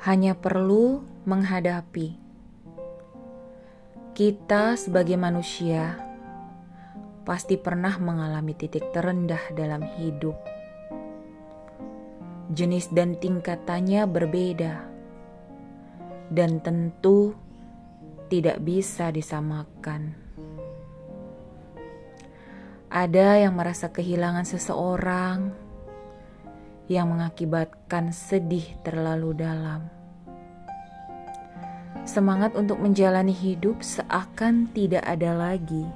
[0.00, 2.16] hanya perlu menghadapi.
[4.16, 6.00] Kita, sebagai manusia,
[7.28, 10.36] pasti pernah mengalami titik terendah dalam hidup.
[12.50, 14.74] Jenis dan tingkatannya berbeda,
[16.32, 17.36] dan tentu
[18.32, 20.16] tidak bisa disamakan.
[22.90, 25.69] Ada yang merasa kehilangan seseorang
[26.90, 29.86] yang mengakibatkan sedih terlalu dalam.
[32.02, 35.86] Semangat untuk menjalani hidup seakan tidak ada lagi.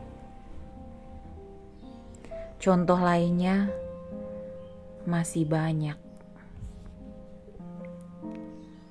[2.62, 3.67] Contoh lainnya
[5.03, 5.98] masih banyak.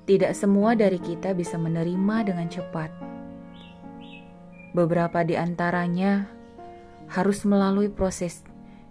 [0.04, 2.92] Tidak semua dari kita bisa menerima dengan cepat.
[4.76, 6.28] Beberapa di antaranya
[7.08, 8.44] harus melalui proses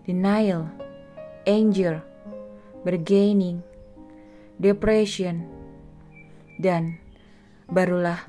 [0.10, 0.66] denial,
[1.46, 2.13] anger,
[2.84, 3.64] bargaining,
[4.60, 5.48] depression,
[6.60, 7.00] dan
[7.72, 8.20] barulah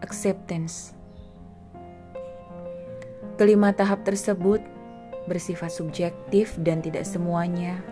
[0.00, 0.94] acceptance.
[3.34, 4.62] Kelima tahap tersebut
[5.26, 7.82] bersifat subjektif dan tidak semuanya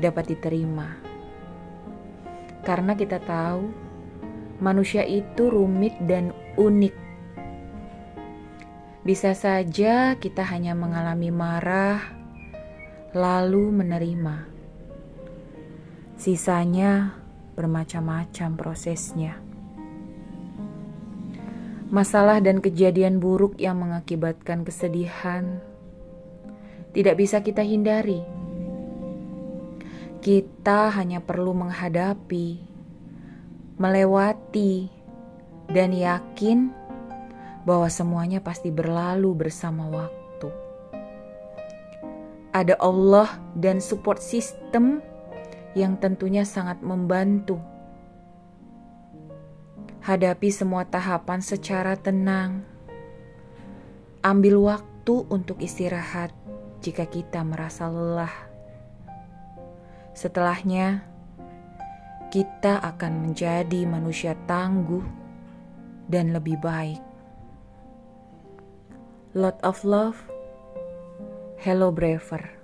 [0.00, 0.96] dapat diterima.
[2.64, 3.68] Karena kita tahu
[4.64, 6.96] manusia itu rumit dan unik.
[9.04, 12.00] Bisa saja kita hanya mengalami marah,
[13.16, 14.57] lalu menerima
[16.18, 17.14] Sisanya
[17.54, 19.38] bermacam-macam prosesnya.
[21.94, 25.62] Masalah dan kejadian buruk yang mengakibatkan kesedihan
[26.90, 28.26] tidak bisa kita hindari.
[30.18, 32.66] Kita hanya perlu menghadapi,
[33.78, 34.90] melewati,
[35.70, 36.74] dan yakin
[37.62, 40.50] bahwa semuanya pasti berlalu bersama waktu.
[42.50, 44.98] Ada Allah dan support system
[45.78, 47.62] yang tentunya sangat membantu.
[50.02, 52.66] Hadapi semua tahapan secara tenang.
[54.26, 56.34] Ambil waktu untuk istirahat
[56.82, 58.34] jika kita merasa lelah.
[60.18, 61.06] Setelahnya,
[62.34, 65.06] kita akan menjadi manusia tangguh
[66.10, 66.98] dan lebih baik.
[69.38, 70.18] Lot of love,
[71.62, 72.57] hello braver.